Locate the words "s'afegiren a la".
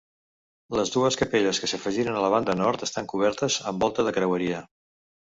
1.73-2.31